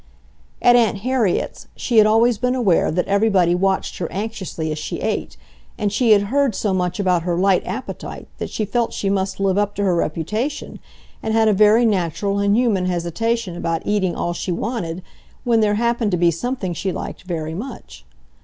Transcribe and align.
At 0.63 0.75
Aunt 0.75 1.01
Harriet's 1.01 1.67
she 1.75 1.97
had 1.99 2.07
always 2.07 2.39
been 2.39 2.55
aware 2.55 2.89
that 2.89 3.05
everybody 3.05 3.53
watched 3.53 3.99
her 3.99 4.11
anxiously 4.11 4.71
as 4.71 4.79
she 4.79 4.97
ate, 4.99 5.37
and 5.77 5.93
she 5.93 6.09
had 6.13 6.23
heard 6.33 6.55
so 6.55 6.73
much 6.73 6.99
about 6.99 7.21
her 7.21 7.37
light 7.37 7.61
appetite 7.67 8.27
that 8.39 8.49
she 8.49 8.65
felt 8.65 8.93
she 8.93 9.11
must 9.11 9.39
live 9.39 9.59
up 9.59 9.75
to 9.75 9.83
her 9.83 9.93
reputation, 9.93 10.79
and 11.21 11.35
had 11.35 11.47
a 11.47 11.53
very 11.53 11.85
natural 11.85 12.39
and 12.39 12.57
human 12.57 12.87
hesitation 12.87 13.55
about 13.55 13.85
eating 13.85 14.15
all 14.15 14.33
she 14.33 14.51
wanted 14.51 15.03
when 15.43 15.59
there 15.59 15.75
happened 15.75 16.09
to 16.09 16.17
be 16.17 16.31
something 16.31 16.73
she 16.73 16.91
liked 16.91 17.21
very 17.25 17.53
much. 17.53 18.03